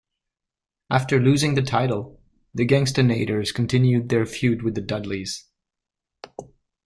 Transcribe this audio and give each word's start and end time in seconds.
After 0.89 1.19
losing 1.21 1.53
the 1.53 1.61
title, 1.61 2.19
The 2.55 2.65
Gangstanators 2.65 3.53
continued 3.53 4.09
their 4.09 4.25
feud 4.25 4.63
with 4.63 4.73
the 4.73 4.81
Dudleys. 4.81 5.45